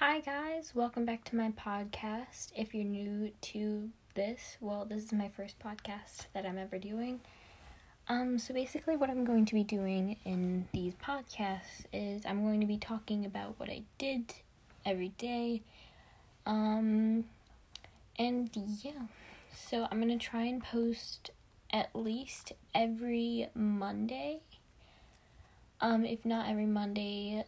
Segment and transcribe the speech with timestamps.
[0.00, 2.52] Hi, guys, welcome back to my podcast.
[2.54, 7.20] If you're new to this, well, this is my first podcast that I'm ever doing.
[8.08, 12.60] Um, so basically, what I'm going to be doing in these podcasts is I'm going
[12.60, 14.34] to be talking about what I did
[14.86, 15.62] every day.
[16.46, 17.24] Um,
[18.20, 19.02] and yeah,
[19.52, 21.32] so I'm gonna try and post
[21.72, 24.42] at least every Monday.
[25.80, 27.42] Um, if not every Monday,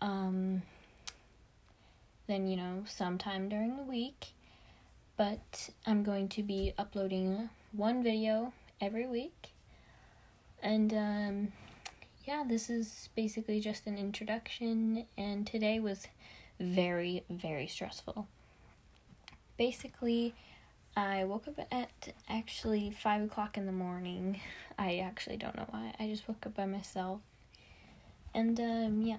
[0.00, 0.62] um,
[2.30, 4.28] then you know, sometime during the week.
[5.16, 9.50] But I'm going to be uploading one video every week.
[10.62, 11.52] And um,
[12.24, 16.06] yeah, this is basically just an introduction, and today was
[16.58, 18.28] very, very stressful.
[19.56, 20.34] Basically,
[20.96, 24.40] I woke up at actually 5 o'clock in the morning.
[24.78, 25.94] I actually don't know why.
[25.98, 27.20] I just woke up by myself.
[28.34, 29.16] And um, yeah.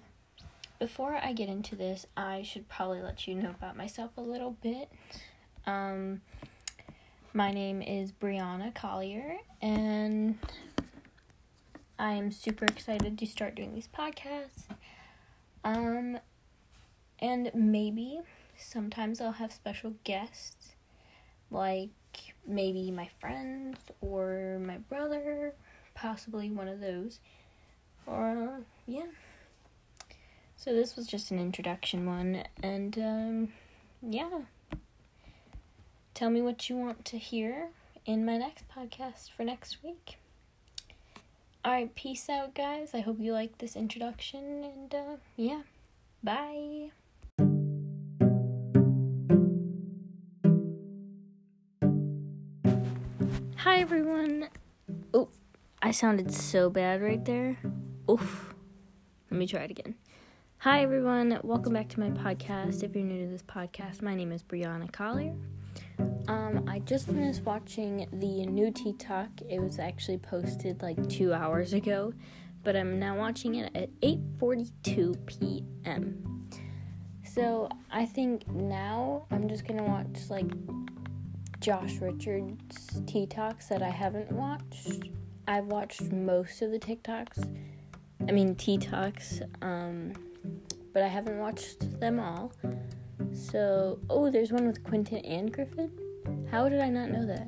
[0.81, 4.57] Before I get into this, I should probably let you know about myself a little
[4.63, 4.91] bit.
[5.67, 6.21] Um,
[7.35, 10.39] my name is Brianna Collier, and
[11.99, 14.63] I am super excited to start doing these podcasts.
[15.63, 16.17] Um,
[17.19, 18.19] and maybe
[18.57, 20.69] sometimes I'll have special guests,
[21.51, 21.91] like
[22.47, 25.53] maybe my friends or my brother,
[25.93, 27.19] possibly one of those.
[28.07, 29.05] Or, yeah.
[30.63, 33.49] So this was just an introduction one, and um,
[33.99, 34.41] yeah.
[36.13, 37.69] Tell me what you want to hear
[38.05, 40.19] in my next podcast for next week.
[41.65, 42.91] Alright, peace out, guys.
[42.93, 45.61] I hope you like this introduction, and uh, yeah,
[46.23, 46.91] bye.
[53.55, 54.49] Hi, everyone.
[55.11, 55.29] Oh,
[55.81, 57.57] I sounded so bad right there.
[58.07, 58.53] Oof.
[59.31, 59.95] Let me try it again.
[60.63, 61.39] Hi, everyone.
[61.41, 62.83] Welcome back to my podcast.
[62.83, 65.33] If you're new to this podcast, my name is Brianna Collier.
[66.27, 69.29] Um, I just finished watching the new TikTok.
[69.49, 72.13] It was actually posted like two hours ago,
[72.63, 76.47] but I'm now watching it at 8:42 p.m.
[77.23, 80.51] So I think now I'm just gonna watch like
[81.59, 85.09] Josh Richards TikToks that I haven't watched.
[85.47, 87.49] I've watched most of the TikToks.
[88.27, 89.41] I mean TikToks.
[89.61, 90.13] Um,
[90.93, 92.51] but I haven't watched them all.
[93.33, 95.91] So, oh, there's one with Quinton and Griffin.
[96.51, 97.47] How did I not know that?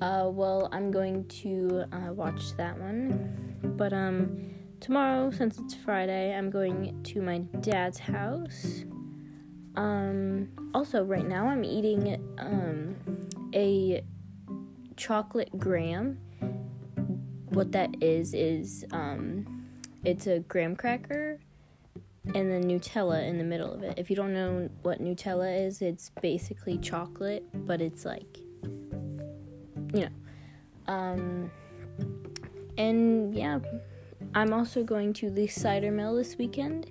[0.00, 3.56] Uh, well, I'm going to uh, watch that one.
[3.62, 8.84] But um, tomorrow, since it's Friday, I'm going to my dad's house.
[9.74, 12.96] Um, also, right now, I'm eating um
[13.54, 14.04] a
[14.96, 16.18] chocolate graham.
[17.50, 19.55] What that is is um,
[20.06, 21.40] it's a graham cracker
[22.34, 23.98] and then Nutella in the middle of it.
[23.98, 28.38] If you don't know what Nutella is, it's basically chocolate, but it's like,
[29.92, 30.08] you know.
[30.86, 31.50] Um,
[32.78, 33.58] and yeah,
[34.34, 36.90] I'm also going to the cider mill this weekend.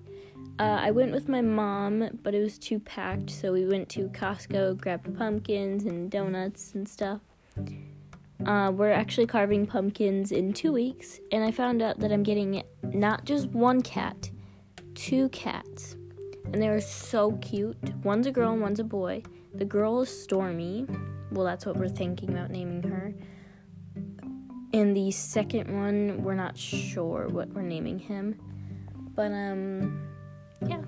[0.59, 4.09] Uh, I went with my mom, but it was too packed, so we went to
[4.09, 7.21] Costco, grabbed pumpkins and donuts and stuff.
[8.45, 12.63] Uh, we're actually carving pumpkins in two weeks, and I found out that I'm getting
[12.83, 14.29] not just one cat
[14.95, 15.95] two cats,
[16.45, 17.77] and they are so cute.
[18.03, 19.21] One's a girl and one's a boy.
[19.53, 20.87] The girl is Stormy.
[21.31, 23.13] Well, that's what we're thinking about naming her.
[24.73, 28.39] And the second one, we're not sure what we're naming him.
[29.15, 30.07] But, um,
[30.65, 30.81] yeah.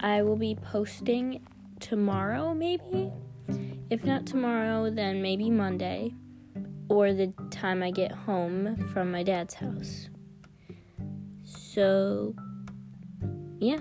[0.00, 1.46] I will be posting
[1.80, 3.12] tomorrow, maybe.
[3.90, 6.14] If not tomorrow, then maybe Monday.
[6.88, 10.08] Or the time I get home from my dad's house.
[11.44, 12.34] So,
[13.58, 13.80] yeah.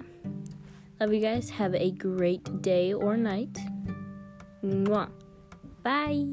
[1.00, 1.50] Love you guys.
[1.50, 3.58] Have a great day or night.
[4.64, 5.10] Mwah.
[5.84, 6.28] Bye.